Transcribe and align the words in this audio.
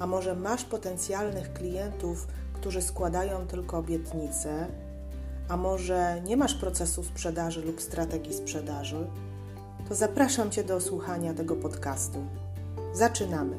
a 0.00 0.06
może 0.06 0.34
masz 0.34 0.64
potencjalnych 0.64 1.52
klientów, 1.52 2.26
którzy 2.52 2.82
składają 2.82 3.46
tylko 3.46 3.78
obietnice, 3.78 4.66
a 5.48 5.56
może 5.56 6.20
nie 6.24 6.36
masz 6.36 6.54
procesu 6.54 7.04
sprzedaży 7.04 7.62
lub 7.62 7.80
strategii 7.80 8.34
sprzedaży, 8.34 9.06
to 9.88 9.94
zapraszam 9.94 10.50
Cię 10.50 10.64
do 10.64 10.80
słuchania 10.80 11.34
tego 11.34 11.56
podcastu. 11.56 12.18
Zaczynamy! 12.92 13.56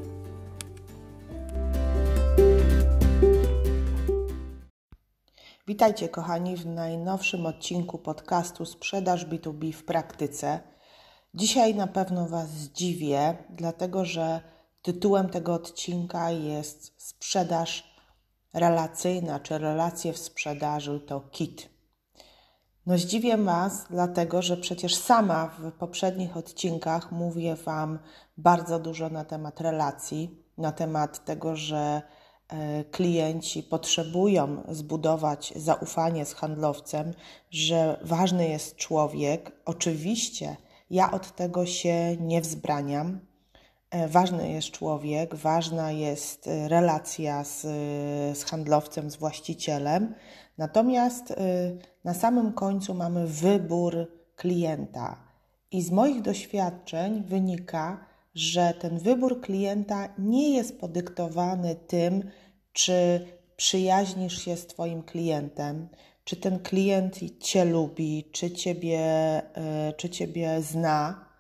Witajcie, 5.67 6.09
kochani, 6.09 6.55
w 6.55 6.65
najnowszym 6.65 7.45
odcinku 7.45 7.97
podcastu 7.97 8.65
Sprzedaż 8.65 9.25
B2B 9.25 9.73
w 9.73 9.83
praktyce. 9.83 10.59
Dzisiaj 11.33 11.75
na 11.75 11.87
pewno 11.87 12.27
Was 12.27 12.49
zdziwię, 12.49 13.37
dlatego 13.49 14.05
że 14.05 14.41
tytułem 14.81 15.29
tego 15.29 15.53
odcinka 15.53 16.31
jest 16.31 16.93
Sprzedaż 16.97 17.91
relacyjna, 18.53 19.39
czy 19.39 19.57
relacje 19.57 20.13
w 20.13 20.17
sprzedaży 20.17 20.99
to 20.99 21.19
KIT. 21.19 21.69
No 22.85 22.97
zdziwię 22.97 23.37
Was, 23.37 23.85
dlatego 23.89 24.41
że 24.41 24.57
przecież 24.57 24.95
sama 24.95 25.47
w 25.47 25.71
poprzednich 25.71 26.37
odcinkach 26.37 27.11
mówię 27.11 27.55
Wam 27.55 27.99
bardzo 28.37 28.79
dużo 28.79 29.09
na 29.09 29.25
temat 29.25 29.61
relacji, 29.61 30.43
na 30.57 30.71
temat 30.71 31.25
tego, 31.25 31.55
że 31.55 32.01
e, 32.47 32.83
klienci 32.83 33.63
potrzebują 33.63 34.63
zbudować 34.69 35.53
zaufanie 35.55 36.25
z 36.25 36.33
handlowcem, 36.33 37.13
że 37.49 37.99
ważny 38.03 38.49
jest 38.49 38.75
człowiek. 38.75 39.51
Oczywiście 39.65 40.55
ja 40.89 41.11
od 41.11 41.35
tego 41.35 41.65
się 41.65 42.17
nie 42.17 42.41
wzbraniam. 42.41 43.30
E, 43.91 44.07
ważny 44.07 44.51
jest 44.51 44.71
człowiek, 44.71 45.35
ważna 45.35 45.91
jest 45.91 46.47
e, 46.47 46.67
relacja 46.67 47.43
z, 47.43 47.61
z 48.37 48.43
handlowcem, 48.43 49.11
z 49.11 49.15
właścicielem. 49.15 50.15
Natomiast 50.57 51.33
na 52.03 52.13
samym 52.13 52.53
końcu 52.53 52.93
mamy 52.93 53.27
wybór 53.27 54.07
klienta. 54.35 55.17
I 55.71 55.81
z 55.81 55.91
moich 55.91 56.21
doświadczeń 56.21 57.23
wynika, 57.23 58.05
że 58.35 58.73
ten 58.73 58.99
wybór 58.99 59.41
klienta 59.41 60.09
nie 60.17 60.55
jest 60.55 60.79
podyktowany 60.79 61.75
tym, 61.75 62.29
czy 62.73 63.27
przyjaźnisz 63.55 64.45
się 64.45 64.57
z 64.57 64.67
Twoim 64.67 65.03
klientem, 65.03 65.89
czy 66.23 66.35
ten 66.35 66.59
klient 66.59 67.19
Cię 67.39 67.65
lubi, 67.65 68.29
czy 68.31 68.51
Ciebie, 68.51 68.99
e, 68.99 69.93
czy 69.97 70.09
ciebie 70.09 70.61
zna, 70.61 71.25
e, 71.25 71.30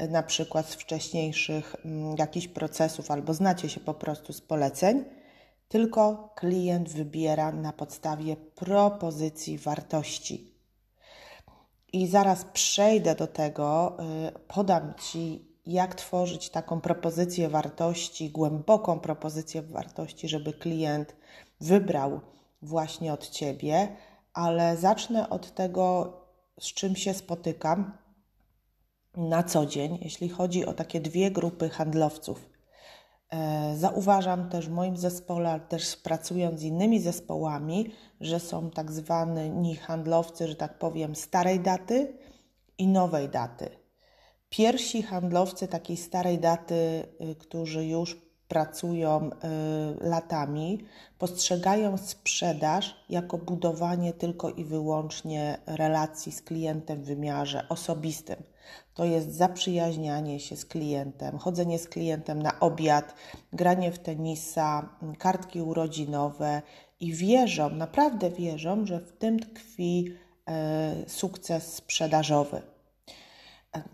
na 0.00 0.22
przykład 0.22 0.66
z 0.66 0.74
wcześniejszych 0.74 1.76
mm, 1.84 2.16
jakichś 2.18 2.48
procesów, 2.48 3.10
albo 3.10 3.34
znacie 3.34 3.68
się 3.68 3.80
po 3.80 3.94
prostu 3.94 4.32
z 4.32 4.40
poleceń, 4.40 5.04
tylko 5.68 6.32
klient 6.34 6.88
wybiera 6.88 7.52
na 7.52 7.72
podstawie 7.72 8.36
propozycji 8.36 9.58
wartości. 9.58 10.54
I 11.92 12.06
zaraz 12.06 12.44
przejdę 12.44 13.14
do 13.14 13.26
tego, 13.26 13.96
y, 14.28 14.38
podam 14.48 14.94
Ci, 14.94 15.48
jak 15.66 15.94
tworzyć 15.94 16.50
taką 16.50 16.80
propozycję 16.80 17.48
wartości, 17.48 18.30
głęboką 18.30 19.00
propozycję 19.00 19.62
wartości, 19.62 20.28
żeby 20.28 20.52
klient 20.52 21.16
wybrał 21.60 22.20
właśnie 22.62 23.12
od 23.12 23.28
Ciebie, 23.28 23.96
ale 24.32 24.76
zacznę 24.76 25.30
od 25.30 25.54
tego, 25.54 26.12
z 26.60 26.64
czym 26.66 26.96
się 26.96 27.14
spotykam 27.14 27.92
na 29.16 29.42
co 29.42 29.66
dzień, 29.66 29.98
jeśli 30.02 30.28
chodzi 30.28 30.66
o 30.66 30.72
takie 30.72 31.00
dwie 31.00 31.30
grupy 31.30 31.68
handlowców. 31.68 32.50
E, 33.30 33.76
zauważam 33.76 34.48
też 34.48 34.68
w 34.68 34.72
moim 34.72 34.96
zespole, 34.96 35.50
ale 35.50 35.60
też 35.60 35.96
pracując 35.96 36.60
z 36.60 36.62
innymi 36.62 37.00
zespołami, 37.00 37.92
że 38.20 38.40
są 38.40 38.70
tak 38.70 38.92
zwani 38.92 39.76
handlowcy, 39.76 40.48
że 40.48 40.56
tak 40.56 40.78
powiem, 40.78 41.16
starej 41.16 41.60
daty 41.60 42.18
i 42.78 42.88
nowej 42.88 43.28
daty. 43.28 43.68
Pierwsi 44.48 45.02
handlowcy 45.02 45.68
takiej 45.68 45.96
starej 45.96 46.38
daty, 46.38 46.74
y, 47.30 47.34
którzy 47.34 47.86
już 47.86 48.25
pracują 48.48 49.30
y, 49.30 50.08
latami, 50.08 50.84
postrzegają 51.18 51.96
sprzedaż 51.98 53.04
jako 53.08 53.38
budowanie 53.38 54.12
tylko 54.12 54.50
i 54.50 54.64
wyłącznie 54.64 55.58
relacji 55.66 56.32
z 56.32 56.42
klientem 56.42 57.02
w 57.02 57.06
wymiarze 57.06 57.68
osobistym. 57.68 58.36
To 58.94 59.04
jest 59.04 59.34
zaprzyjaźnianie 59.34 60.40
się 60.40 60.56
z 60.56 60.64
klientem, 60.64 61.38
chodzenie 61.38 61.78
z 61.78 61.88
klientem 61.88 62.42
na 62.42 62.60
obiad, 62.60 63.14
granie 63.52 63.92
w 63.92 63.98
tenisa, 63.98 64.88
kartki 65.18 65.62
urodzinowe 65.62 66.62
i 67.00 67.12
wierzą, 67.12 67.70
naprawdę 67.70 68.30
wierzą, 68.30 68.86
że 68.86 69.00
w 69.00 69.12
tym 69.12 69.40
tkwi 69.40 70.14
e, 70.48 70.94
sukces 71.06 71.74
sprzedażowy. 71.74 72.75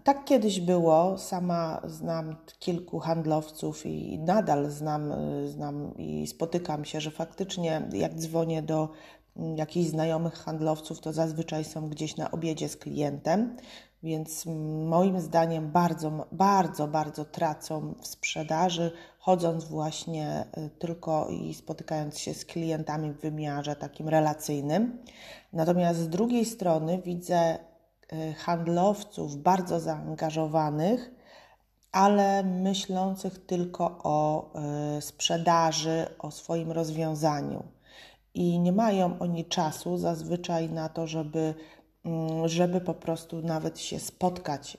Tak 0.04 0.24
kiedyś 0.24 0.60
było. 0.60 1.18
Sama 1.18 1.80
znam 1.84 2.36
kilku 2.58 2.98
handlowców 2.98 3.86
i 3.86 4.18
nadal 4.18 4.70
znam, 4.70 5.12
znam 5.46 5.96
i 5.98 6.26
spotykam 6.26 6.84
się, 6.84 7.00
że 7.00 7.10
faktycznie 7.10 7.88
jak 7.92 8.14
dzwonię 8.14 8.62
do 8.62 8.88
jakichś 9.56 9.90
znajomych 9.90 10.34
handlowców, 10.34 11.00
to 11.00 11.12
zazwyczaj 11.12 11.64
są 11.64 11.88
gdzieś 11.88 12.16
na 12.16 12.30
obiedzie 12.30 12.68
z 12.68 12.76
klientem, 12.76 13.56
więc 14.02 14.46
moim 14.86 15.20
zdaniem 15.20 15.70
bardzo, 15.70 16.26
bardzo, 16.32 16.88
bardzo 16.88 17.24
tracą 17.24 17.94
w 18.00 18.06
sprzedaży, 18.06 18.92
chodząc 19.18 19.64
właśnie 19.64 20.44
y, 20.58 20.70
tylko 20.78 21.28
i 21.28 21.54
spotykając 21.54 22.18
się 22.18 22.34
z 22.34 22.44
klientami 22.44 23.12
w 23.12 23.20
wymiarze 23.20 23.76
takim 23.76 24.08
relacyjnym. 24.08 24.98
Natomiast 25.52 26.00
z 26.00 26.08
drugiej 26.08 26.44
strony 26.44 27.02
widzę 27.04 27.58
Y, 27.58 27.71
handlowców 28.36 29.36
bardzo 29.36 29.80
zaangażowanych, 29.80 31.10
ale 31.92 32.42
myślących 32.42 33.46
tylko 33.46 34.00
o 34.02 34.50
y, 34.98 35.02
sprzedaży, 35.02 36.06
o 36.18 36.30
swoim 36.30 36.72
rozwiązaniu. 36.72 37.62
I 38.34 38.58
nie 38.58 38.72
mają 38.72 39.18
oni 39.18 39.44
czasu 39.44 39.98
zazwyczaj 39.98 40.70
na 40.70 40.88
to, 40.88 41.06
żeby, 41.06 41.54
mm, 42.04 42.48
żeby 42.48 42.80
po 42.80 42.94
prostu 42.94 43.42
nawet 43.42 43.78
się 43.78 43.98
spotkać 43.98 44.78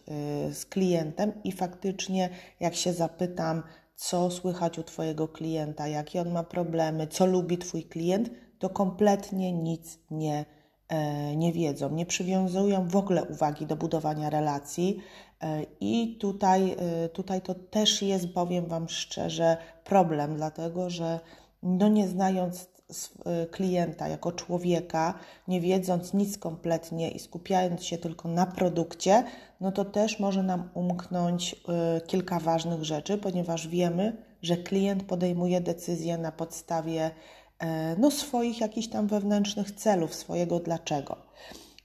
y, 0.50 0.54
z 0.54 0.66
klientem 0.66 1.34
i 1.44 1.52
faktycznie, 1.52 2.30
jak 2.60 2.76
się 2.76 2.94
zapytam, 2.94 3.64
co 3.96 4.32
słychać 4.32 4.80
u 4.80 4.84
Twojego 4.84 5.28
klienta, 5.28 5.88
jakie 5.88 6.22
on 6.22 6.32
ma 6.32 6.44
problemy, 6.44 7.08
co 7.08 7.26
lubi 7.26 7.58
Twój 7.58 7.84
klient, 7.84 8.30
to 8.60 8.70
kompletnie 8.70 9.54
nic 9.54 10.00
nie 10.12 10.46
E, 10.46 10.63
nie 11.36 11.54
wiedzą, 11.54 11.90
nie 11.90 12.06
przywiązują 12.06 12.88
w 12.88 12.96
ogóle 12.96 13.24
uwagi 13.24 13.66
do 13.66 13.76
budowania 13.76 14.30
relacji. 14.30 15.00
E, 15.42 15.66
I 15.80 16.18
tutaj, 16.20 16.76
e, 16.80 17.10
tutaj 17.10 17.42
to 17.42 17.56
też 17.56 18.02
jest, 18.02 18.34
powiem 18.34 18.66
Wam 18.66 18.90
szczerze, 18.90 19.58
problem, 19.84 20.36
dlatego 20.36 20.90
że 20.90 21.20
no 21.64 21.88
nie 21.88 22.08
znając 22.08 22.74
klienta 23.52 24.08
jako 24.08 24.32
człowieka, 24.32 25.14
nie 25.48 25.62
wiedząc 25.62 26.14
nic 26.14 26.38
kompletnie 26.38 27.12
i 27.12 27.20
skupiając 27.20 27.84
się 27.84 27.98
tylko 27.98 28.30
na 28.30 28.46
produkcie, 28.46 29.24
no 29.62 29.72
to 29.72 29.86
też 29.86 30.20
może 30.20 30.44
nam 30.44 30.70
umknąć 30.74 31.56
kilka 32.08 32.40
ważnych 32.40 32.84
rzeczy, 32.84 33.18
ponieważ 33.18 33.68
wiemy, 33.68 34.18
że 34.42 34.58
klient 34.58 35.04
podejmuje 35.04 35.62
decyzję 35.62 36.18
na 36.18 36.32
podstawie 36.32 37.12
E, 37.12 37.12
no, 37.98 38.12
swoich 38.12 38.62
jakichś 38.62 38.88
tam 38.88 39.08
wewnętrznych 39.08 39.72
celów, 39.72 40.16
swojego 40.16 40.60
dlaczego. 40.60 41.18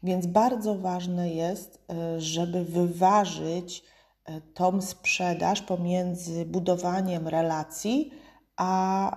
Więc 0.02 0.26
bardzo 0.26 0.75
ważne 0.75 1.30
jest, 1.30 1.84
e, 1.90 2.20
żeby 2.20 2.64
wyważyć 2.64 3.84
e, 4.25 4.40
tą 4.40 4.80
sprzedaż 4.80 5.62
pomiędzy 5.62 6.46
budowaniem 6.46 7.28
relacji, 7.28 8.10
a 8.56 9.16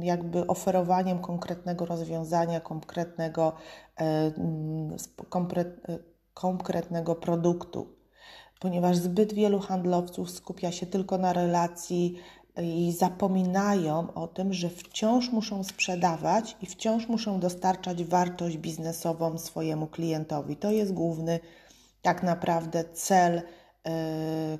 jakby 0.00 0.46
oferowaniem 0.46 1.18
konkretnego 1.18 1.86
rozwiązania, 1.86 2.60
konkretnego, 2.60 3.52
konkretnego 6.34 7.14
produktu. 7.14 7.96
Ponieważ 8.60 8.96
zbyt 8.96 9.32
wielu 9.32 9.60
handlowców 9.60 10.30
skupia 10.30 10.72
się 10.72 10.86
tylko 10.86 11.18
na 11.18 11.32
relacji, 11.32 12.16
i 12.60 12.92
zapominają 12.92 14.14
o 14.14 14.28
tym, 14.28 14.52
że 14.52 14.70
wciąż 14.70 15.30
muszą 15.30 15.64
sprzedawać 15.64 16.56
i 16.62 16.66
wciąż 16.66 17.08
muszą 17.08 17.40
dostarczać 17.40 18.04
wartość 18.04 18.56
biznesową 18.56 19.38
swojemu 19.38 19.86
klientowi. 19.86 20.56
To 20.56 20.70
jest 20.70 20.92
główny 20.92 21.40
tak 22.02 22.22
naprawdę 22.22 22.84
cel 22.84 23.38
y, 23.38 23.42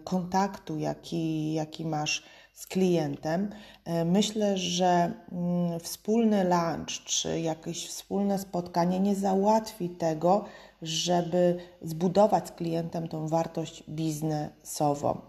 kontaktu, 0.05 0.79
jaki, 0.79 1.53
jaki 1.53 1.85
masz 1.85 2.23
z 2.63 2.67
klientem. 2.67 3.51
E, 3.85 4.05
myślę, 4.05 4.59
że 4.59 5.13
mm, 5.33 5.81
wspólny 5.81 6.45
lunch 6.45 7.05
czy 7.05 7.41
jakieś 7.41 7.89
wspólne 7.89 8.39
spotkanie 8.39 9.01
nie 9.01 9.15
załatwi 9.15 9.89
tego, 9.89 10.45
żeby 10.83 11.57
zbudować 11.83 12.49
z 12.49 12.53
klientem 12.53 13.09
tą 13.09 13.29
wartość 13.29 13.85
biznesową. 13.89 15.21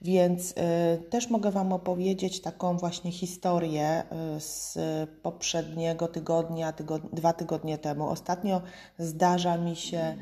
Więc 0.00 0.50
y, 0.50 0.54
też 1.10 1.30
mogę 1.30 1.50
Wam 1.50 1.72
opowiedzieć 1.72 2.40
taką 2.40 2.76
właśnie 2.76 3.12
historię 3.12 4.02
y, 4.36 4.40
z 4.40 4.78
poprzedniego 5.22 6.08
tygodnia, 6.08 6.72
tygod 6.72 7.02
dwa 7.12 7.32
tygodnie 7.32 7.78
temu. 7.78 8.08
Ostatnio 8.08 8.62
zdarza 8.98 9.56
mi 9.56 9.76
się 9.76 10.16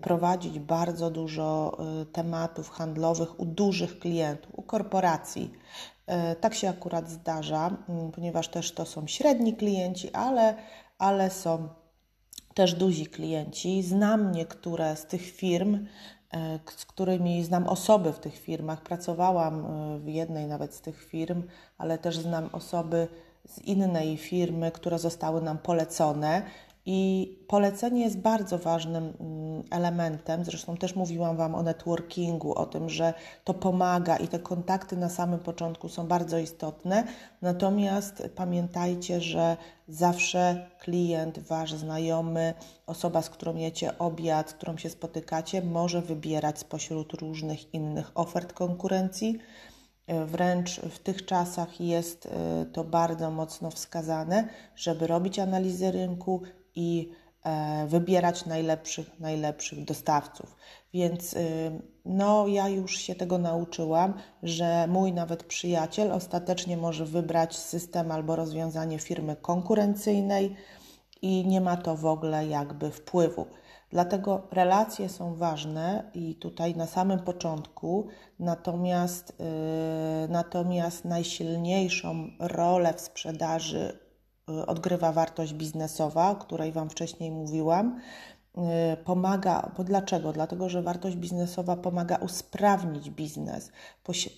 prowadzić 0.00 0.58
bardzo 0.58 1.10
dużo 1.10 1.78
tematów 2.12 2.70
handlowych 2.70 3.40
u 3.40 3.44
dużych 3.44 3.98
klientów, 3.98 4.50
u 4.58 4.62
korporacji. 4.62 5.50
Y, 6.10 6.36
tak 6.36 6.54
się 6.54 6.68
akurat 6.68 7.10
zdarza, 7.10 7.76
y, 8.08 8.12
ponieważ 8.12 8.48
też 8.48 8.72
to 8.72 8.86
są 8.86 9.06
średni 9.06 9.54
klienci, 9.56 10.12
ale, 10.12 10.54
ale 10.98 11.30
są 11.30 11.68
też 12.54 12.74
duzi 12.74 13.06
klienci. 13.06 13.82
Znam 13.82 14.32
niektóre 14.32 14.96
z 14.96 15.06
tych 15.06 15.22
firm, 15.22 15.86
z 16.76 16.86
którymi 16.86 17.44
znam 17.44 17.68
osoby 17.68 18.12
w 18.12 18.18
tych 18.18 18.38
firmach. 18.38 18.82
Pracowałam 18.82 19.66
w 20.00 20.08
jednej 20.08 20.46
nawet 20.46 20.74
z 20.74 20.80
tych 20.80 21.04
firm, 21.04 21.42
ale 21.78 21.98
też 21.98 22.18
znam 22.18 22.48
osoby 22.52 23.08
z 23.46 23.58
innej 23.58 24.16
firmy, 24.16 24.70
które 24.70 24.98
zostały 24.98 25.42
nam 25.42 25.58
polecone 25.58 26.42
i 26.86 27.38
polecenie 27.48 28.02
jest 28.02 28.18
bardzo 28.18 28.58
ważnym 28.58 29.12
mm, 29.20 29.62
elementem. 29.70 30.44
Zresztą 30.44 30.76
też 30.76 30.96
mówiłam 30.96 31.36
Wam 31.36 31.54
o 31.54 31.62
networkingu, 31.62 32.54
o 32.54 32.66
tym, 32.66 32.88
że 32.88 33.14
to 33.44 33.54
pomaga 33.54 34.16
i 34.16 34.28
te 34.28 34.38
kontakty 34.38 34.96
na 34.96 35.08
samym 35.08 35.40
początku 35.40 35.88
są 35.88 36.06
bardzo 36.08 36.38
istotne. 36.38 37.04
Natomiast 37.42 38.22
pamiętajcie, 38.34 39.20
że 39.20 39.56
zawsze 39.88 40.70
klient, 40.78 41.38
Wasz 41.38 41.74
znajomy, 41.74 42.54
osoba, 42.86 43.22
z 43.22 43.30
którą 43.30 43.56
jecie 43.56 43.98
obiad, 43.98 44.50
z 44.50 44.54
którą 44.54 44.76
się 44.76 44.90
spotykacie, 44.90 45.62
może 45.62 46.02
wybierać 46.02 46.58
spośród 46.58 47.12
różnych 47.12 47.74
innych 47.74 48.10
ofert 48.14 48.52
konkurencji. 48.52 49.38
Wręcz 50.26 50.80
w 50.80 50.98
tych 50.98 51.24
czasach 51.24 51.80
jest 51.80 52.26
y, 52.26 52.30
to 52.72 52.84
bardzo 52.84 53.30
mocno 53.30 53.70
wskazane, 53.70 54.48
żeby 54.76 55.06
robić 55.06 55.38
analizę 55.38 55.90
rynku, 55.90 56.42
i 56.74 57.12
e, 57.44 57.86
wybierać 57.86 58.46
najlepszych, 58.46 59.20
najlepszych 59.20 59.84
dostawców. 59.84 60.56
Więc 60.94 61.34
y, 61.34 61.70
no, 62.04 62.46
ja 62.46 62.68
już 62.68 62.98
się 62.98 63.14
tego 63.14 63.38
nauczyłam, 63.38 64.14
że 64.42 64.86
mój 64.88 65.12
nawet 65.12 65.44
przyjaciel 65.44 66.12
ostatecznie 66.12 66.76
może 66.76 67.04
wybrać 67.04 67.56
system 67.56 68.12
albo 68.12 68.36
rozwiązanie 68.36 68.98
firmy 68.98 69.36
konkurencyjnej 69.36 70.56
i 71.22 71.46
nie 71.46 71.60
ma 71.60 71.76
to 71.76 71.96
w 71.96 72.06
ogóle 72.06 72.46
jakby 72.46 72.90
wpływu. 72.90 73.46
Dlatego 73.90 74.42
relacje 74.50 75.08
są 75.08 75.34
ważne 75.34 76.10
i 76.14 76.34
tutaj 76.34 76.76
na 76.76 76.86
samym 76.86 77.18
początku, 77.18 78.08
natomiast, 78.38 79.32
yy, 79.38 80.28
natomiast 80.28 81.04
najsilniejszą 81.04 82.30
rolę 82.38 82.94
w 82.94 83.00
sprzedaży 83.00 83.98
odgrywa 84.66 85.12
wartość 85.12 85.54
biznesowa, 85.54 86.30
o 86.30 86.36
której 86.36 86.72
Wam 86.72 86.90
wcześniej 86.90 87.30
mówiłam. 87.30 88.00
Y, 88.58 88.96
pomaga, 88.96 89.72
bo 89.76 89.84
dlaczego? 89.84 90.32
Dlatego, 90.32 90.68
że 90.68 90.82
wartość 90.82 91.16
biznesowa 91.16 91.76
pomaga 91.76 92.16
usprawnić 92.16 93.10
biznes, 93.10 93.70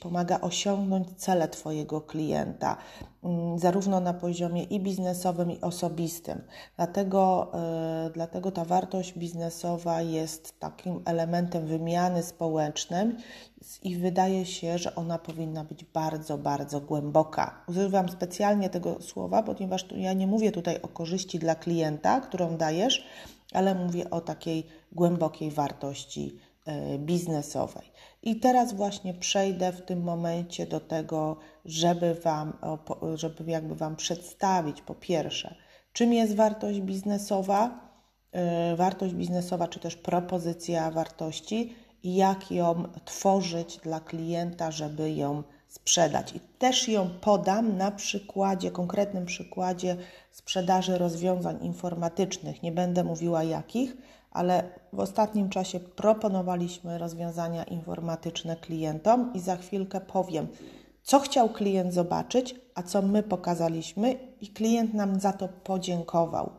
pomaga 0.00 0.40
osiągnąć 0.40 1.08
cele 1.16 1.48
Twojego 1.48 2.00
klienta, 2.00 2.76
mm, 3.24 3.58
zarówno 3.58 4.00
na 4.00 4.14
poziomie 4.14 4.62
i 4.62 4.80
biznesowym, 4.80 5.50
i 5.50 5.60
osobistym. 5.60 6.42
Dlatego, 6.76 7.52
y, 8.06 8.10
dlatego 8.10 8.50
ta 8.50 8.64
wartość 8.64 9.18
biznesowa 9.18 10.02
jest 10.02 10.60
takim 10.60 11.02
elementem 11.04 11.66
wymiany 11.66 12.22
społecznej 12.22 13.16
i 13.82 13.96
wydaje 13.96 14.46
się, 14.46 14.78
że 14.78 14.94
ona 14.94 15.18
powinna 15.18 15.64
być 15.64 15.84
bardzo, 15.84 16.38
bardzo 16.38 16.80
głęboka. 16.80 17.64
Używam 17.68 18.08
specjalnie 18.08 18.70
tego 18.70 19.02
słowa, 19.02 19.42
ponieważ 19.42 19.86
ja 19.96 20.12
nie 20.12 20.26
mówię 20.26 20.52
tutaj 20.52 20.82
o 20.82 20.88
korzyści 20.88 21.38
dla 21.38 21.54
klienta, 21.54 22.20
którą 22.20 22.56
dajesz, 22.56 23.06
ale 23.52 23.75
mówię 23.75 24.10
o 24.10 24.20
takiej 24.20 24.66
głębokiej 24.93 25.50
wartości 25.50 26.38
e, 26.66 26.99
biznesowej. 26.99 27.93
I 28.22 28.40
teraz 28.40 28.72
właśnie 28.72 29.14
przejdę 29.14 29.72
w 29.72 29.82
tym 29.82 30.02
momencie 30.02 30.66
do 30.66 30.81
tego, 30.81 31.37
żeby 31.64 32.14
Wam, 32.14 32.52
żeby 33.14 33.50
jakby 33.50 33.75
Wam 33.75 33.96
przedstawić 33.96 34.82
po 34.82 34.94
pierwsze, 34.94 35.54
czym 35.93 36.12
jest 36.12 36.34
wartość 36.34 36.81
biznesowa, 36.81 37.90
e, 38.32 38.76
wartość 38.76 39.14
biznesowa, 39.14 39.69
czy 39.69 39.81
też 39.81 39.96
propozycja 39.96 40.90
wartości 40.90 41.75
i 42.02 42.14
jak 42.14 42.50
ją 42.50 42.84
tworzyć 43.05 43.78
dla 43.78 44.00
klienta, 44.00 44.70
żeby 44.70 45.12
ją 45.12 45.43
sprzedać. 45.72 46.32
I 46.32 46.40
też 46.40 46.88
ją 46.88 47.10
podam 47.20 47.76
na 47.76 47.90
przykładzie, 47.90 48.70
konkretnym 48.70 49.26
przykładzie 49.26 49.96
sprzedaży 50.30 50.98
rozwiązań 50.98 51.64
informatycznych. 51.64 52.62
Nie 52.62 52.72
będę 52.72 53.04
mówiła 53.04 53.42
jakich, 53.42 53.96
ale 54.30 54.64
w 54.92 55.00
ostatnim 55.00 55.48
czasie 55.48 55.80
proponowaliśmy 55.80 56.98
rozwiązania 56.98 57.64
informatyczne 57.64 58.56
klientom 58.56 59.32
i 59.34 59.40
za 59.40 59.56
chwilkę 59.56 60.00
powiem, 60.00 60.48
co 61.02 61.20
chciał 61.20 61.48
klient 61.48 61.94
zobaczyć, 61.94 62.54
a 62.74 62.82
co 62.82 63.02
my 63.02 63.22
pokazaliśmy, 63.22 64.14
i 64.40 64.48
klient 64.48 64.94
nam 64.94 65.20
za 65.20 65.32
to 65.32 65.48
podziękował. 65.48 66.50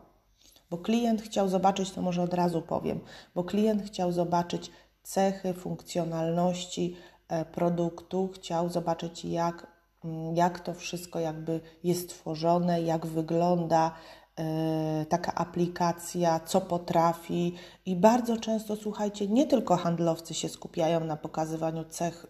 Bo 0.70 0.78
klient 0.78 1.22
chciał 1.22 1.48
zobaczyć, 1.48 1.90
to 1.90 2.02
może 2.02 2.22
od 2.22 2.34
razu 2.34 2.62
powiem, 2.62 3.00
bo 3.34 3.44
klient 3.44 3.82
chciał 3.82 4.12
zobaczyć 4.12 4.70
cechy, 5.02 5.54
funkcjonalności 5.54 6.96
produktu, 7.52 8.30
chciał 8.34 8.68
zobaczyć, 8.68 9.24
jak, 9.24 9.66
mm, 10.04 10.36
jak 10.36 10.60
to 10.60 10.74
wszystko 10.74 11.20
jakby 11.20 11.60
jest 11.84 12.08
tworzone, 12.08 12.82
jak 12.82 13.06
wygląda 13.06 13.94
e, 14.38 15.06
taka 15.08 15.34
aplikacja, 15.34 16.40
co 16.40 16.60
potrafi. 16.60 17.54
I 17.86 17.96
bardzo 17.96 18.36
często, 18.36 18.76
słuchajcie, 18.76 19.28
nie 19.28 19.46
tylko 19.46 19.76
handlowcy 19.76 20.34
się 20.34 20.48
skupiają 20.48 21.00
na 21.00 21.16
pokazywaniu 21.16 21.84
cech 21.84 22.26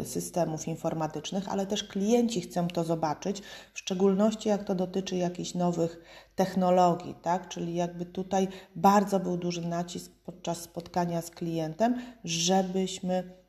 e, 0.00 0.04
systemów 0.04 0.68
informatycznych, 0.68 1.48
ale 1.48 1.66
też 1.66 1.84
klienci 1.84 2.40
chcą 2.40 2.68
to 2.68 2.84
zobaczyć, 2.84 3.42
w 3.74 3.78
szczególności 3.78 4.48
jak 4.48 4.64
to 4.64 4.74
dotyczy 4.74 5.16
jakichś 5.16 5.54
nowych 5.54 6.00
technologii, 6.34 7.14
tak? 7.22 7.48
Czyli 7.48 7.74
jakby 7.74 8.06
tutaj 8.06 8.48
bardzo 8.74 9.20
był 9.20 9.36
duży 9.36 9.68
nacisk 9.68 10.12
podczas 10.24 10.60
spotkania 10.60 11.22
z 11.22 11.30
klientem, 11.30 12.00
żebyśmy, 12.24 13.14
e, 13.14 13.45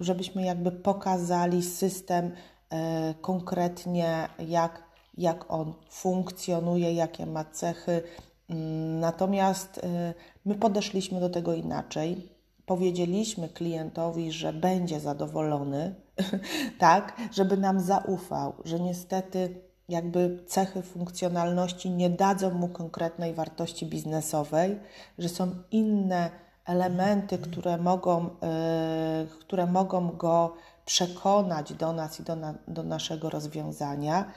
żebyśmy 0.00 0.42
jakby 0.42 0.72
pokazali 0.72 1.62
system 1.62 2.32
e, 2.70 3.14
konkretnie, 3.20 4.28
jak, 4.38 4.82
jak 5.18 5.52
on 5.52 5.74
funkcjonuje, 5.90 6.92
jakie 6.92 7.26
ma 7.26 7.44
cechy. 7.44 8.02
Mm, 8.50 9.00
natomiast 9.00 9.78
e, 9.78 10.14
my 10.44 10.54
podeszliśmy 10.54 11.20
do 11.20 11.30
tego 11.30 11.54
inaczej. 11.54 12.28
Powiedzieliśmy 12.66 13.48
klientowi, 13.48 14.32
że 14.32 14.52
będzie 14.52 15.00
zadowolony, 15.00 15.94
tak, 16.78 17.16
żeby 17.32 17.56
nam 17.56 17.80
zaufał, 17.80 18.52
że 18.64 18.80
niestety 18.80 19.60
jakby 19.88 20.44
cechy 20.46 20.82
funkcjonalności 20.82 21.90
nie 21.90 22.10
dadzą 22.10 22.50
mu 22.50 22.68
konkretnej 22.68 23.34
wartości 23.34 23.86
biznesowej, 23.86 24.78
że 25.18 25.28
są 25.28 25.50
inne 25.70 26.43
elementy, 26.64 27.38
które 27.38 27.78
mogą, 27.78 28.22
yy, 28.24 29.38
które 29.40 29.66
mogą 29.66 30.08
go 30.08 30.54
przekonać 30.84 31.72
do 31.72 31.92
nas 31.92 32.20
i 32.20 32.22
do, 32.22 32.36
na, 32.36 32.54
do 32.68 32.82
naszego 32.82 33.30
rozwiązania. 33.30 34.32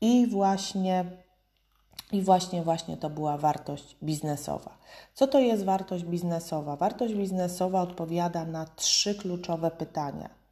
I 0.00 0.26
właśnie, 0.26 1.04
I 2.12 2.22
właśnie, 2.22 2.62
właśnie 2.62 2.96
to 2.96 3.10
była 3.10 3.38
wartość 3.38 3.96
biznesowa. 4.02 4.78
Co 5.14 5.26
to 5.26 5.40
jest 5.40 5.64
wartość 5.64 6.04
biznesowa? 6.04 6.76
Wartość 6.76 7.14
biznesowa 7.14 7.82
odpowiada 7.82 8.44
na 8.44 8.66
trzy 8.66 9.14
kluczowe 9.14 9.70
pytania 9.70 10.46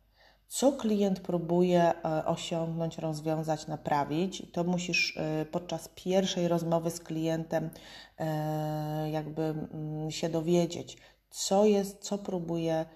co 0.54 0.72
klient 0.72 1.20
próbuje 1.20 1.82
e, 1.82 2.26
osiągnąć, 2.26 2.98
rozwiązać, 2.98 3.66
naprawić. 3.66 4.42
To 4.52 4.64
musisz 4.64 5.16
e, 5.16 5.44
podczas 5.44 5.88
pierwszej 5.88 6.48
rozmowy 6.48 6.90
z 6.90 7.00
klientem 7.00 7.70
e, 8.18 9.10
jakby 9.10 9.42
mm, 9.42 10.10
się 10.10 10.28
dowiedzieć, 10.28 10.96
co 11.34 11.64
jest, 11.64 12.02
co 12.02 12.18
próbuje 12.18 12.86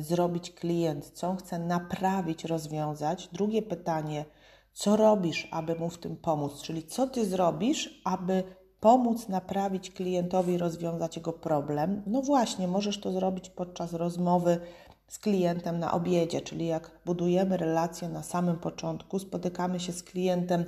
zrobić 0.00 0.50
klient, 0.50 1.10
co 1.10 1.36
chce 1.36 1.58
naprawić, 1.58 2.44
rozwiązać. 2.44 3.28
Drugie 3.32 3.62
pytanie, 3.62 4.24
Co 4.72 4.96
robisz, 4.96 5.48
aby 5.50 5.74
mu 5.74 5.90
w 5.90 5.98
tym 5.98 6.16
pomóc? 6.16 6.62
Czyli 6.62 6.82
co 6.82 7.06
ty 7.06 7.26
zrobisz, 7.26 8.00
aby 8.04 8.42
pomóc 8.80 9.28
naprawić 9.28 9.90
klientowi, 9.90 10.58
rozwiązać 10.58 11.16
jego 11.16 11.32
problem? 11.32 12.02
No 12.06 12.22
właśnie, 12.22 12.68
możesz 12.68 13.00
to 13.00 13.12
zrobić 13.12 13.50
podczas 13.50 13.92
rozmowy 13.92 14.60
z 15.08 15.18
klientem 15.18 15.78
na 15.78 15.92
obiedzie, 15.92 16.40
czyli 16.40 16.66
jak 16.66 16.90
budujemy 17.06 17.56
relacje 17.56 18.08
na 18.08 18.22
samym 18.22 18.56
początku, 18.58 19.18
spotykamy 19.18 19.80
się 19.80 19.92
z 19.92 20.02
klientem 20.02 20.64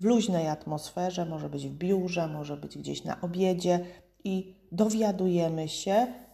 w 0.00 0.04
luźnej 0.04 0.48
atmosferze, 0.48 1.26
może 1.26 1.48
być 1.48 1.68
w 1.68 1.74
biurze, 1.74 2.28
może 2.28 2.56
być 2.56 2.78
gdzieś 2.78 3.04
na 3.04 3.20
obiedzie 3.20 3.86
i 4.24 4.54
dowiadujemy 4.72 5.68
się, 5.68 5.92
e, 5.92 6.29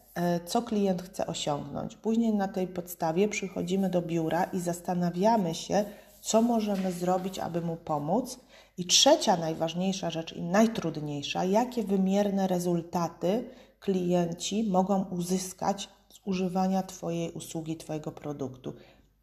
co 0.46 0.62
klient 0.62 1.02
chce 1.02 1.26
osiągnąć. 1.26 1.96
Później 1.96 2.35
na 2.35 2.49
tej 2.49 2.66
podstawie 2.66 3.28
przychodzimy 3.28 3.90
do 3.90 4.02
biura 4.02 4.44
i 4.44 4.61
zastanawiamy 4.61 5.54
się, 5.54 5.85
co 6.20 6.42
możemy 6.42 6.92
zrobić, 6.92 7.38
aby 7.38 7.61
mu 7.61 7.76
pomóc. 7.76 8.40
I 8.78 8.87
trzecia 8.87 9.37
najważniejsza 9.37 10.11
rzecz 10.11 10.32
i 10.32 10.42
najtrudniejsza, 10.42 11.44
jakie 11.44 11.82
wymierne 11.82 12.46
rezultaty 12.46 13.44
klienci 13.80 14.64
mogą 14.64 15.04
uzyskać 15.04 15.88
z 16.08 16.20
używania 16.25 16.82
Twojej 16.82 17.32
usługi, 17.32 17.76
Twojego 17.76 18.12
produktu. 18.12 18.73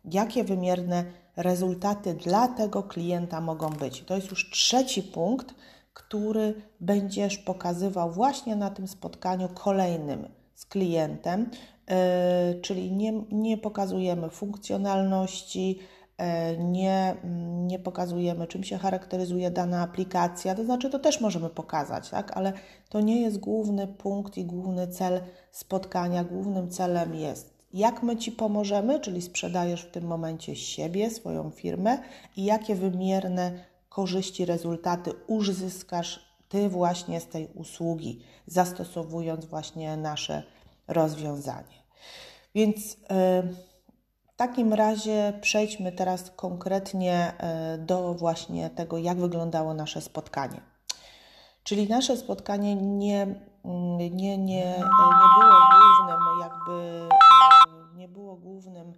Jakie 0.06 0.44
wymierne 0.44 1.06
rezultaty 1.36 2.14
dla 2.14 2.48
tego 2.48 2.84
klienta 2.84 3.42
mogą 3.42 3.70
być? 3.70 4.04
To 4.04 4.16
jest 4.16 4.30
już 4.30 4.50
trzeci 4.50 5.04
punkt, 5.04 5.56
który 5.94 6.62
będziesz 6.80 7.38
pokazywał 7.38 8.12
właśnie 8.12 8.56
na 8.56 8.70
tym 8.70 8.88
spotkaniu 8.88 9.50
kolejnym 9.50 10.43
z 10.56 10.66
klientem, 10.66 11.50
yy, 11.90 12.62
czyli 12.62 12.92
nie, 12.92 13.14
nie 13.32 13.58
pokazujemy 13.58 14.30
funkcjonalności, 14.30 15.80
E, 16.18 16.58
nie, 16.58 17.16
nie 17.68 17.80
pokazujemy, 17.80 18.48
czym 18.48 18.64
się 18.64 18.78
charakteryzuje 18.78 19.52
dana 19.52 19.82
aplikacja, 19.82 20.56
to 20.56 20.64
znaczy 20.64 20.90
to 20.90 21.00
też 21.00 21.22
możemy 21.22 21.50
pokazać, 21.50 22.10
tak? 22.10 22.38
ale 22.38 22.54
to 22.90 23.02
nie 23.02 23.22
jest 23.22 23.40
główny 23.40 23.88
punkt 23.88 24.38
i 24.38 24.46
główny 24.46 24.88
cel 24.88 25.22
spotkania. 25.52 26.24
Głównym 26.24 26.70
celem 26.70 27.16
jest, 27.16 27.54
jak 27.74 28.04
my 28.04 28.18
Ci 28.18 28.32
pomożemy, 28.32 29.00
czyli 29.00 29.22
sprzedajesz 29.22 29.82
w 29.82 29.92
tym 29.92 30.04
momencie 30.04 30.56
siebie, 30.56 31.10
swoją 31.10 31.50
firmę 31.50 31.98
i 32.38 32.44
jakie 32.44 32.76
wymierne 32.76 33.52
korzyści, 33.90 34.46
rezultaty 34.46 35.12
uzyskasz 35.28 36.33
Ty 36.54 36.70
właśnie 36.70 37.20
z 37.20 37.28
tej 37.28 37.48
usługi, 37.48 38.24
zastosowując 38.48 39.46
właśnie 39.46 39.98
nasze 39.98 40.44
rozwiązanie. 40.88 41.84
Więc. 42.56 42.94
Yy, 42.94 43.74
w 44.34 44.36
takim 44.36 44.74
razie 44.74 45.34
przejdźmy 45.42 45.92
teraz 45.92 46.32
konkretnie 46.36 47.34
e, 47.38 47.78
do 47.78 48.14
właśnie 48.14 48.70
tego, 48.70 48.98
jak 48.98 49.18
wyglądało 49.18 49.74
nasze 49.74 50.02
spotkanie. 50.02 50.62
Czyli 51.64 51.90
nasze 51.90 52.18
spotkanie 52.18 52.76
nie, 52.76 53.22
mm, 53.22 53.98
nie, 53.98 54.10
nie, 54.10 54.38
nie 54.38 54.76
było 54.80 55.10
głównym, 55.72 56.20
jakby 56.42 57.08
e, 57.94 57.98
nie 57.98 58.08
było 58.08 58.36
głównym 58.36 58.94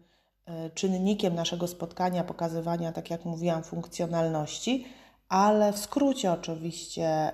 e, 0.45 0.69
czynnikiem 0.69 1.35
naszego 1.35 1.67
spotkania, 1.67 2.23
pokazywania, 2.23 2.91
tak 2.91 3.09
jak 3.09 3.25
mówiłam, 3.25 3.63
funkcjonalności, 3.63 4.85
ale 5.29 5.73
w 5.73 5.77
skrócie 5.77 6.31
oczywiście, 6.31 7.31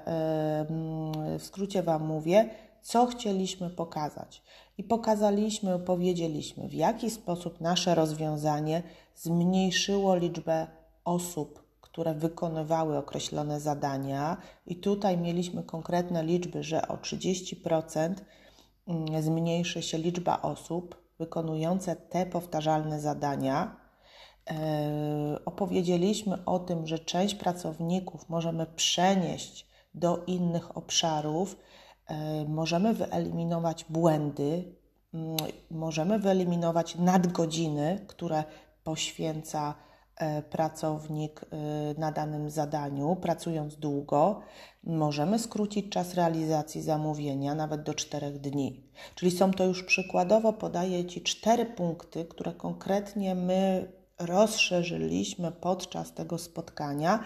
w 1.39 1.43
skrócie 1.43 1.83
Wam 1.83 2.05
mówię, 2.05 2.50
co 2.81 3.05
chcieliśmy 3.05 3.69
pokazać. 3.69 4.43
I 4.77 4.83
pokazaliśmy, 4.83 5.79
powiedzieliśmy, 5.79 6.67
w 6.67 6.74
jaki 6.74 7.10
sposób 7.10 7.62
nasze 7.62 7.95
rozwiązanie 7.95 8.83
zmniejszyło 9.15 10.15
liczbę 10.15 10.67
osób, 11.03 11.63
które 11.81 12.13
wykonywały 12.13 12.98
określone 12.98 13.60
zadania. 13.60 14.38
I 14.65 14.75
tutaj 14.75 15.17
mieliśmy 15.17 15.63
konkretne 15.63 16.24
liczby, 16.24 16.63
że 16.63 16.88
o 16.88 16.95
30% 16.95 18.13
mm, 18.88 19.24
zmniejszy 19.24 19.81
się 19.81 19.98
liczba 19.98 20.41
osób 20.41 21.01
wykonujące 21.19 21.95
te 21.95 22.25
powtarzalne 22.25 23.00
zadania. 23.00 23.81
E, 24.51 25.39
opowiedzieliśmy 25.46 26.46
o 26.46 26.60
tym, 26.60 26.88
że 26.88 27.00
część 27.00 27.36
pracowników 27.36 28.29
możemy 28.29 28.65
przenieść 28.65 29.67
do 29.93 30.24
innych 30.27 30.77
obszarów 30.77 31.55
E, 32.12 32.46
możemy 32.48 32.93
wyeliminować 32.93 33.86
błędy, 33.89 34.75
możemy 35.72 36.20
wyeliminować 36.20 36.96
nadgodziny, 36.96 38.05
które 38.08 38.43
poświęca 38.84 39.74
e, 40.15 40.41
pracownik 40.41 41.46
na 41.98 42.12
danym 42.12 42.50
zadaniu, 42.50 43.15
pracując 43.15 43.75
długo, 43.75 44.41
możemy 44.84 45.39
skrócić 45.39 45.89
czas 45.89 46.13
realizacji 46.13 46.81
zamówienia 46.81 47.55
nawet 47.55 47.84
do 47.84 47.93
4 47.93 48.31
dni. 48.31 48.84
Czyli 49.15 49.31
są 49.31 49.51
to 49.51 49.65
już 49.65 49.84
przykładowo, 49.84 50.53
podaję 50.53 51.05
Ci 51.05 51.22
cztery 51.22 51.65
punkty, 51.65 52.25
które 52.25 52.53
konkretnie 52.53 53.36
my 53.36 53.91
rozszerzyliśmy 54.25 55.51
podczas 55.51 56.13
tego 56.13 56.38
spotkania, 56.38 57.24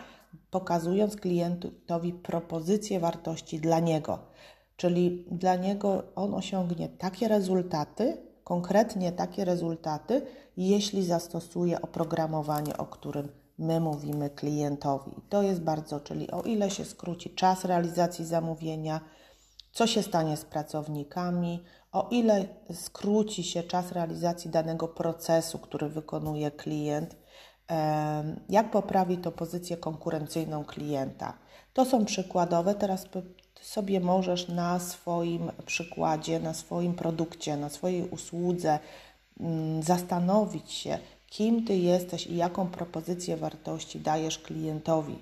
pokazując 0.52 1.16
klientowi 1.16 2.14
propozycję 2.14 3.00
wartości 3.00 3.60
dla 3.60 3.80
niego. 3.80 4.20
Czyli 4.78 5.26
dla 5.32 5.56
niego 5.56 6.04
on 6.16 6.34
osiągnie 6.34 6.90
takie 6.90 7.28
rezultaty, 7.28 8.18
konkretnie 8.44 9.12
takie 9.12 9.46
rezultaty, 9.46 10.22
jeśli 10.58 11.06
zastosuje 11.06 11.82
oprogramowanie, 11.82 12.78
o 12.78 12.86
którym 12.86 13.30
my 13.58 13.80
mówimy 13.80 14.30
klientowi. 14.30 15.12
To 15.30 15.42
jest 15.42 15.62
bardzo, 15.62 16.00
czyli 16.00 16.32
o 16.32 16.42
ile 16.42 16.70
się 16.70 16.86
skróci 16.86 17.30
czas 17.30 17.66
realizacji 17.66 18.26
zamówienia, 18.26 19.02
co 19.72 19.88
się 19.88 20.04
stanie 20.04 20.38
z 20.38 20.46
pracownikami, 20.46 21.64
o 21.96 22.08
ile 22.12 22.46
skróci 22.74 23.44
się 23.44 23.64
czas 23.64 23.92
realizacji 23.92 24.50
danego 24.52 24.88
procesu, 24.88 25.60
który 25.60 25.90
wykonuje 25.90 26.52
klient, 26.52 27.16
jak 28.50 28.72
poprawi 28.72 29.18
to 29.18 29.32
pozycję 29.32 29.78
konkurencyjną 29.78 30.66
klienta. 30.66 31.34
To 31.74 31.86
są 31.86 32.06
przykładowe, 32.06 32.76
teraz 32.76 33.06
sobie 33.62 34.00
możesz 34.00 34.48
na 34.48 34.80
swoim 34.80 35.52
przykładzie, 35.66 36.40
na 36.40 36.54
swoim 36.54 36.94
produkcie, 36.94 37.58
na 37.58 37.70
swojej 37.70 38.10
usłudze 38.10 38.80
mm, 39.40 39.84
zastanowić 39.84 40.72
się, 40.72 41.00
kim 41.30 41.66
ty 41.66 41.78
jesteś 41.78 42.28
i 42.28 42.36
jaką 42.36 42.68
propozycję 42.68 43.38
wartości 43.38 44.00
dajesz 44.00 44.40
klientowi. 44.40 45.18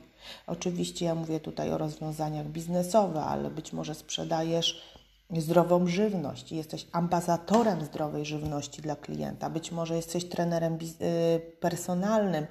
Oczywiście 0.48 1.06
ja 1.06 1.16
mówię 1.16 1.40
tutaj 1.40 1.72
o 1.72 1.78
rozwiązaniach 1.78 2.46
biznesowych, 2.48 3.24
ale 3.24 3.50
być 3.50 3.74
może 3.74 3.96
sprzedajesz 3.96 4.93
zdrową 5.42 5.88
żywność, 5.88 6.52
jesteś 6.52 6.88
ambasadorem 6.92 7.86
zdrowej 7.86 8.26
żywności 8.26 8.82
dla 8.82 8.96
klienta, 8.96 9.50
być 9.50 9.72
może 9.72 9.96
jesteś 9.96 10.26
trenerem 10.26 10.78
y, 11.02 11.42
personalnym 11.60 12.46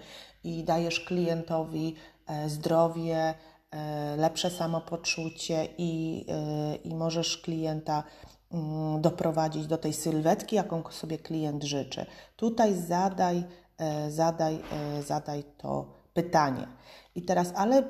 i 0.45 0.65
dajesz 0.65 1.01
klientowi 1.01 1.95
e, 2.27 2.49
zdrowie, 2.49 3.35
E, 3.73 4.17
lepsze 4.17 4.51
samopoczucie 4.51 5.69
i, 5.79 6.25
e, 6.29 6.75
i 6.75 6.95
możesz 6.95 7.39
klienta 7.39 8.05
mm, 8.53 9.01
doprowadzić 9.01 9.67
do 9.67 9.79
tej 9.79 9.93
sylwetki, 9.93 10.57
jaką 10.57 10.83
sobie 10.91 11.19
klient 11.19 11.65
życzy. 11.65 12.07
Tutaj 12.37 12.75
zadaj, 12.75 13.45
e, 13.79 14.11
zadaj, 14.11 14.59
zadaj 15.07 15.45
to 15.59 15.87
pytanie. 16.15 16.67
I 17.15 17.23
teraz, 17.23 17.53
ale 17.57 17.83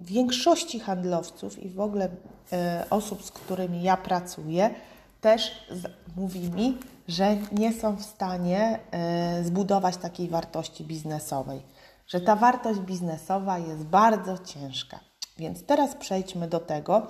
większości 0.00 0.80
handlowców 0.80 1.62
i 1.62 1.68
w 1.68 1.80
ogóle 1.80 2.08
osób, 2.90 3.22
z 3.24 3.30
którymi 3.30 3.82
ja 3.82 3.96
pracuję, 3.96 4.70
też 5.20 5.66
mówi 6.16 6.50
mi, 6.50 6.78
że 7.08 7.36
nie 7.52 7.72
są 7.72 7.96
w 7.96 8.02
stanie 8.02 8.78
zbudować 9.42 9.96
takiej 9.96 10.28
wartości 10.28 10.84
biznesowej, 10.84 11.62
że 12.06 12.20
ta 12.20 12.36
wartość 12.36 12.80
biznesowa 12.80 13.58
jest 13.58 13.84
bardzo 13.84 14.38
ciężka. 14.38 15.00
Więc 15.38 15.66
teraz 15.66 15.94
przejdźmy 15.94 16.48
do 16.48 16.60
tego, 16.60 17.06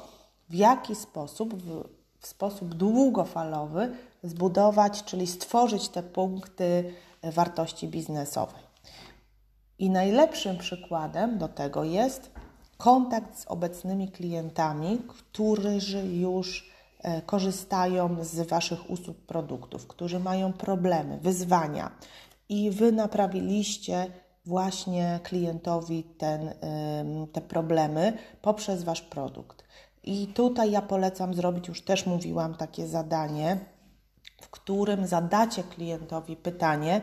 w 0.49 0.55
jaki 0.55 0.95
sposób, 0.95 1.55
w, 1.55 1.85
w 2.19 2.27
sposób 2.27 2.75
długofalowy 2.75 3.93
zbudować, 4.23 5.05
czyli 5.05 5.27
stworzyć 5.27 5.89
te 5.89 6.03
punkty 6.03 6.95
wartości 7.23 7.89
biznesowej. 7.89 8.63
I 9.83 9.91
najlepszym 9.91 10.59
przykładem 10.59 11.39
do 11.39 11.49
tego 11.49 11.85
jest 11.85 12.31
kontakt 12.77 13.39
z 13.39 13.47
obecnymi 13.47 14.09
klientami, 14.09 14.99
którzy 15.09 15.81
już 16.07 16.71
e, 17.01 17.23
korzystają 17.23 18.25
z 18.25 18.49
Waszych 18.49 18.91
usług, 18.91 19.17
produktów, 19.17 19.87
którzy 19.87 20.21
mają 20.21 20.53
problemy, 20.53 21.19
wyzwania 21.19 21.91
i 22.49 22.71
Wy 22.71 22.93
naprawiliście 22.93 24.07
właśnie 24.47 25.21
klientowi 25.23 26.05
ten, 26.05 26.55
te 27.33 27.41
problemy 27.41 28.13
poprzez 28.43 28.83
Wasz 28.83 29.03
produkt. 29.03 29.65
I 30.05 30.27
tutaj 30.27 30.71
ja 30.71 30.83
polecam 30.83 31.35
zrobić, 31.35 31.69
już 31.69 31.83
też 31.83 32.07
mówiłam, 32.07 32.55
takie 32.55 32.87
zadanie, 32.87 33.59
w 34.43 34.51
którym 34.51 35.07
zadacie 35.07 35.63
klientowi 35.63 36.37
pytanie, 36.37 37.01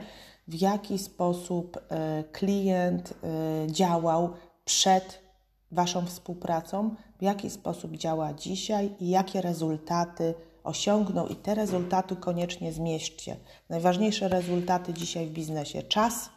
w 0.50 0.62
jaki 0.62 0.98
sposób 0.98 1.78
e, 1.78 2.24
klient 2.32 3.14
e, 3.14 3.72
działał 3.72 4.34
przed 4.66 5.30
Waszą 5.72 6.06
współpracą, 6.06 6.96
w 7.20 7.22
jaki 7.24 7.50
sposób 7.50 7.98
działa 7.98 8.34
dzisiaj 8.34 8.96
i 9.00 9.10
jakie 9.10 9.42
rezultaty 9.42 10.34
osiągnął, 10.64 11.28
i 11.28 11.36
te 11.36 11.56
rezultaty 11.56 12.16
koniecznie 12.16 12.74
zmieśćcie. 12.74 13.36
Najważniejsze 13.70 14.28
rezultaty 14.28 14.94
dzisiaj 14.94 15.28
w 15.28 15.32
biznesie: 15.32 15.84
czas, 15.84 16.30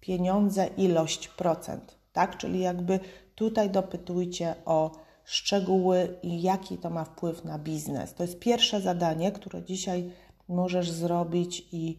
pieniądze, 0.00 0.66
ilość 0.76 1.28
procent, 1.28 1.96
tak? 2.12 2.36
Czyli 2.36 2.60
jakby 2.60 3.00
tutaj 3.34 3.70
dopytujcie 3.70 4.54
o 4.64 4.90
szczegóły 5.24 6.16
i 6.22 6.42
jaki 6.42 6.78
to 6.78 6.90
ma 6.90 7.04
wpływ 7.04 7.44
na 7.44 7.58
biznes. 7.58 8.14
To 8.14 8.22
jest 8.22 8.38
pierwsze 8.38 8.80
zadanie, 8.80 9.32
które 9.32 9.62
dzisiaj 9.62 10.10
możesz 10.48 10.90
zrobić 10.90 11.68
i, 11.72 11.98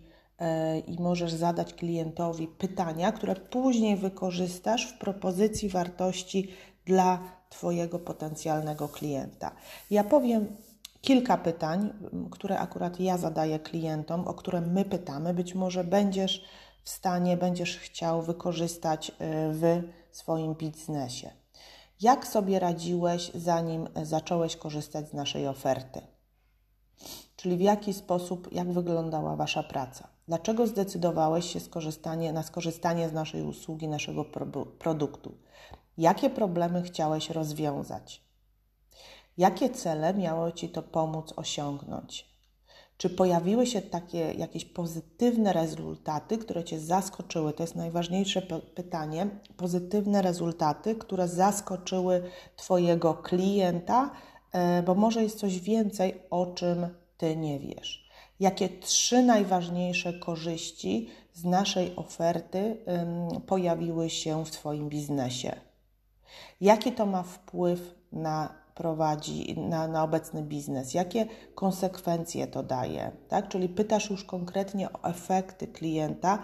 i 0.87 1.01
możesz 1.01 1.33
zadać 1.33 1.73
klientowi 1.73 2.47
pytania, 2.47 3.11
które 3.11 3.35
później 3.35 3.95
wykorzystasz 3.95 4.87
w 4.87 4.97
propozycji 4.97 5.69
wartości 5.69 6.47
dla 6.85 7.19
Twojego 7.49 7.99
potencjalnego 7.99 8.89
klienta. 8.89 9.51
Ja 9.91 10.03
powiem 10.03 10.55
kilka 11.01 11.37
pytań, 11.37 11.93
które 12.31 12.59
akurat 12.59 12.99
ja 12.99 13.17
zadaję 13.17 13.59
klientom, 13.59 14.27
o 14.27 14.33
które 14.33 14.61
my 14.61 14.85
pytamy. 14.85 15.33
Być 15.33 15.55
może 15.55 15.83
będziesz 15.83 16.45
w 16.83 16.89
stanie, 16.89 17.37
będziesz 17.37 17.77
chciał 17.77 18.21
wykorzystać 18.21 19.09
e, 19.09 19.13
w 19.53 19.83
swoim 20.11 20.55
biznesie. 20.55 21.29
Jak 22.01 22.27
sobie 22.27 22.59
radziłeś, 22.59 23.31
zanim 23.35 23.89
zacząłeś 24.03 24.55
korzystać 24.55 25.09
z 25.09 25.13
naszej 25.13 25.47
oferty? 25.47 26.01
Czyli 27.35 27.57
w 27.57 27.61
jaki 27.61 27.93
sposób, 27.93 28.51
jak 28.51 28.71
wyglądała 28.71 29.35
Wasza 29.35 29.63
praca? 29.63 30.12
Dlaczego 30.27 30.67
zdecydowałeś 30.67 31.53
się 31.53 31.59
skorzystanie, 31.59 32.33
na 32.33 32.43
skorzystanie 32.43 33.09
z 33.09 33.13
naszej 33.13 33.43
usługi, 33.43 33.87
naszego 33.87 34.25
produktu? 34.79 35.37
Jakie 35.97 36.29
problemy 36.29 36.83
chciałeś 36.83 37.29
rozwiązać? 37.29 38.21
Jakie 39.37 39.69
cele 39.69 40.13
miało 40.13 40.51
Ci 40.51 40.69
to 40.69 40.83
pomóc 40.83 41.33
osiągnąć? 41.35 42.33
Czy 42.97 43.09
pojawiły 43.09 43.65
się 43.65 43.81
takie 43.81 44.33
jakieś 44.33 44.65
pozytywne 44.65 45.53
rezultaty, 45.53 46.37
które 46.37 46.63
Cię 46.63 46.79
zaskoczyły? 46.79 47.53
To 47.53 47.63
jest 47.63 47.75
najważniejsze 47.75 48.41
pytanie. 48.75 49.27
Pozytywne 49.57 50.21
rezultaty, 50.21 50.95
które 50.95 51.27
zaskoczyły 51.27 52.23
Twojego 52.55 53.13
klienta, 53.13 54.11
e, 54.51 54.83
bo 54.83 54.95
może 54.95 55.23
jest 55.23 55.39
coś 55.39 55.59
więcej, 55.59 56.21
o 56.29 56.45
czym 56.45 56.87
Ty 57.17 57.37
nie 57.37 57.59
wiesz. 57.59 58.02
Jakie 58.43 58.69
trzy 58.69 59.23
najważniejsze 59.23 60.13
korzyści 60.13 61.09
z 61.33 61.43
naszej 61.43 61.95
oferty 61.95 62.77
pojawiły 63.47 64.09
się 64.09 64.45
w 64.45 64.51
Twoim 64.51 64.89
biznesie? 64.89 65.55
Jaki 66.61 66.91
to 66.91 67.05
ma 67.05 67.23
wpływ 67.23 67.95
na 68.11 68.53
prowadzi 68.75 69.59
na, 69.59 69.87
na 69.87 70.03
obecny 70.03 70.41
biznes, 70.41 70.93
jakie 70.93 71.25
konsekwencje 71.55 72.47
to 72.47 72.63
daje, 72.63 73.11
tak? 73.27 73.47
Czyli 73.47 73.69
pytasz 73.69 74.09
już 74.09 74.23
konkretnie 74.23 74.93
o 74.93 75.03
efekty 75.03 75.67
klienta, 75.67 76.39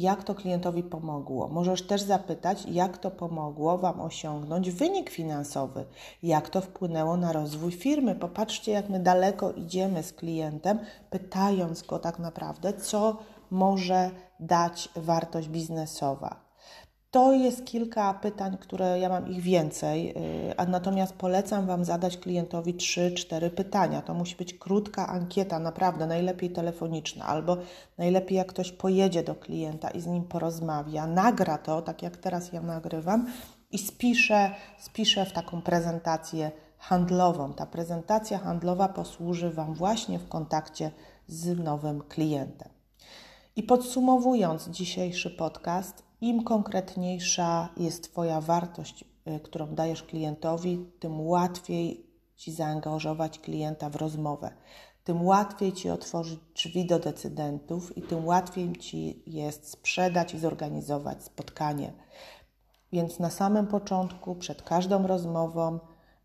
jak 0.00 0.24
to 0.24 0.34
klientowi 0.34 0.82
pomogło. 0.82 1.48
Możesz 1.48 1.86
też 1.86 2.02
zapytać, 2.02 2.66
jak 2.66 2.98
to 2.98 3.10
pomogło 3.10 3.78
Wam 3.78 4.00
osiągnąć 4.00 4.70
wynik 4.70 5.10
finansowy, 5.10 5.84
jak 6.22 6.48
to 6.48 6.60
wpłynęło 6.60 7.16
na 7.16 7.32
rozwój 7.32 7.72
firmy. 7.72 8.14
Popatrzcie, 8.14 8.72
jak 8.72 8.88
my 8.88 9.00
daleko 9.00 9.52
idziemy 9.52 10.02
z 10.02 10.12
klientem, 10.12 10.78
pytając 11.10 11.82
go 11.82 11.98
tak 11.98 12.18
naprawdę, 12.18 12.72
co 12.72 13.16
może 13.50 14.10
dać 14.40 14.88
wartość 14.96 15.48
biznesowa. 15.48 16.45
To 17.16 17.32
jest 17.32 17.64
kilka 17.64 18.14
pytań, 18.14 18.56
które 18.60 19.00
ja 19.00 19.08
mam 19.08 19.28
ich 19.28 19.40
więcej, 19.40 20.14
y, 20.50 20.56
a 20.56 20.66
natomiast 20.66 21.12
polecam 21.12 21.66
Wam 21.66 21.84
zadać 21.84 22.16
klientowi 22.16 22.74
3-4 22.74 23.50
pytania. 23.50 24.02
To 24.02 24.14
musi 24.14 24.36
być 24.36 24.54
krótka 24.54 25.08
ankieta, 25.08 25.58
naprawdę 25.58 26.06
najlepiej 26.06 26.50
telefoniczna, 26.50 27.26
albo 27.26 27.56
najlepiej 27.98 28.38
jak 28.38 28.46
ktoś 28.46 28.72
pojedzie 28.72 29.22
do 29.22 29.34
klienta 29.34 29.90
i 29.90 30.00
z 30.00 30.06
nim 30.06 30.24
porozmawia, 30.24 31.06
nagra 31.06 31.58
to, 31.58 31.82
tak 31.82 32.02
jak 32.02 32.16
teraz 32.16 32.52
ja 32.52 32.62
nagrywam, 32.62 33.26
i 33.70 33.78
spiszę, 33.78 34.50
spiszę 34.78 35.26
w 35.26 35.32
taką 35.32 35.62
prezentację 35.62 36.50
handlową. 36.78 37.52
Ta 37.52 37.66
prezentacja 37.66 38.38
handlowa 38.38 38.88
posłuży 38.88 39.50
Wam 39.50 39.74
właśnie 39.74 40.18
w 40.18 40.28
kontakcie 40.28 40.90
z 41.26 41.58
nowym 41.58 42.02
klientem. 42.02 42.68
I 43.56 43.62
podsumowując 43.62 44.68
dzisiejszy 44.68 45.30
podcast, 45.30 46.05
im 46.20 46.44
konkretniejsza 46.44 47.68
jest 47.76 48.12
Twoja 48.12 48.40
wartość, 48.40 49.04
y, 49.28 49.40
którą 49.40 49.74
dajesz 49.74 50.02
klientowi, 50.02 50.86
tym 50.98 51.20
łatwiej 51.20 52.06
Ci 52.36 52.52
zaangażować 52.52 53.38
klienta 53.38 53.90
w 53.90 53.96
rozmowę, 53.96 54.50
tym 55.04 55.26
łatwiej 55.26 55.72
Ci 55.72 55.90
otworzyć 55.90 56.40
drzwi 56.54 56.86
do 56.86 56.98
decydentów 56.98 57.98
i 57.98 58.02
tym 58.02 58.26
łatwiej 58.26 58.72
Ci 58.76 59.22
jest 59.26 59.70
sprzedać 59.70 60.34
i 60.34 60.38
zorganizować 60.38 61.24
spotkanie. 61.24 61.92
Więc 62.92 63.18
na 63.18 63.30
samym 63.30 63.66
początku, 63.66 64.34
przed 64.34 64.62
każdą 64.62 65.06
rozmową, 65.06 65.78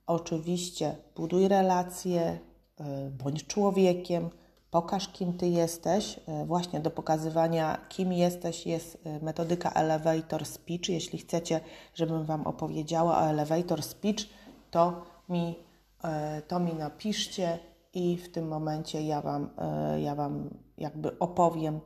oczywiście 0.08 0.96
buduj 1.16 1.48
relacje, 1.48 2.40
y, 2.80 3.12
bądź 3.12 3.48
człowiekiem, 3.48 4.30
Pokaż, 4.72 5.08
kim 5.08 5.34
Ty 5.38 5.48
jesteś. 5.48 6.20
E, 6.28 6.46
właśnie 6.46 6.80
do 6.80 6.92
pokazywania, 6.92 7.78
kim 7.90 8.14
jesteś, 8.14 8.66
jest 8.66 8.98
e, 9.06 9.20
metodyka 9.20 9.72
Elevator 9.72 10.46
Speech. 10.46 10.90
Jeśli 10.90 11.20
chcecie, 11.20 11.60
żebym 11.94 12.26
Wam 12.26 12.48
opowiedziała 12.48 13.18
o 13.18 13.30
Elevator 13.30 13.84
Speech, 13.84 14.30
to 14.72 15.02
mi, 15.30 15.56
e, 16.04 16.42
to 16.42 16.60
mi 16.60 16.74
napiszcie 16.74 17.60
i 17.94 18.18
w 18.18 18.32
tym 18.32 18.48
momencie 18.48 19.02
ja 19.02 19.22
Wam, 19.22 19.50
ja 19.98 20.16
wam 20.16 20.50
jakby 20.78 21.20
opowiem 21.20 21.80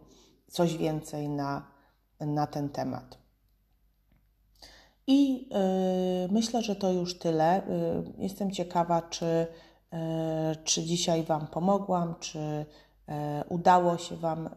coś 0.48 0.78
więcej 0.78 1.30
na, 1.30 1.68
na 2.20 2.48
ten 2.48 2.70
temat. 2.70 3.18
I 5.08 5.50
myślę, 6.32 6.62
że 6.62 6.76
to 6.76 6.92
już 6.92 7.20
tyle. 7.20 7.62
jestem 8.18 8.52
ciekawa, 8.52 9.02
czy 9.02 9.48
czy 10.64 10.84
dzisiaj 10.84 11.24
Wam 11.24 11.48
pomogłam, 11.48 12.16
czy 12.20 12.66
e, 13.08 13.44
udało 13.50 13.98
się 13.98 14.16
Wam 14.16 14.48
e, 14.48 14.52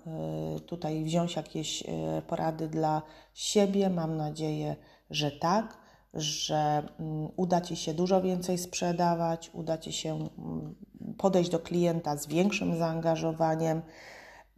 tutaj 0.61 1.05
wziąć 1.05 1.37
jakieś 1.37 1.85
porady 2.27 2.68
dla 2.68 3.03
siebie. 3.35 3.90
Mam 3.90 4.16
nadzieję, 4.16 4.77
że 5.11 5.31
tak, 5.31 5.79
że 6.14 6.83
mm, 7.01 7.29
uda 7.37 7.61
Ci 7.61 7.77
się 7.77 7.94
dużo 7.94 8.22
więcej 8.22 8.59
sprzedawać, 8.59 9.51
uda 9.55 9.79
Ci 9.79 9.92
się 9.92 10.14
mm, 10.14 10.74
podejść 11.18 11.51
do 11.51 11.59
klienta 11.59 12.16
z 12.16 12.27
większym 12.27 12.79
zaangażowaniem. 12.79 13.83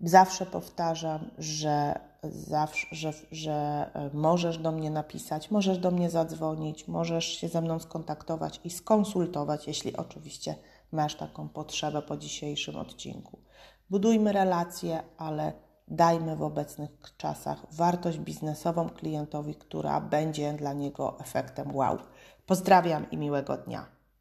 Zawsze 0.01 0.47
powtarzam, 0.47 1.31
że, 1.38 2.01
zawsze, 2.23 2.87
że, 2.93 3.12
że 3.33 3.90
możesz 4.12 4.59
do 4.59 4.73
mnie 4.73 4.90
napisać, 4.90 5.51
możesz 5.51 5.79
do 5.79 5.90
mnie 5.90 6.11
zadzwonić, 6.11 6.88
możesz 6.88 7.25
się 7.25 7.49
ze 7.49 7.61
mną 7.61 7.79
skontaktować 7.79 8.61
i 8.64 8.71
skonsultować, 8.71 9.66
jeśli 9.66 9.97
oczywiście 9.97 10.55
masz 10.92 11.14
taką 11.14 11.48
potrzebę 11.48 12.03
po 12.03 12.16
dzisiejszym 12.16 12.76
odcinku. 12.76 13.38
Budujmy 13.90 14.33
relacje, 14.33 15.03
ale 15.18 15.53
dajmy 15.88 16.37
w 16.37 16.42
obecnych 16.42 16.90
czasach 17.16 17.66
wartość 17.72 18.18
biznesową 18.18 18.90
klientowi, 18.90 19.55
która 19.55 20.00
będzie 20.00 20.53
dla 20.53 20.72
niego 20.72 21.20
efektem 21.20 21.76
wow. 21.76 21.98
Pozdrawiam 22.46 23.11
i 23.11 23.16
miłego 23.16 23.57
dnia. 23.57 23.99